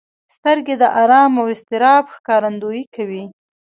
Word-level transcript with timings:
سترګې 0.35 0.75
د 0.81 0.83
ارام 1.01 1.31
او 1.39 1.45
اضطراب 1.53 2.03
ښکارندويي 2.15 2.83
کوي 2.95 3.23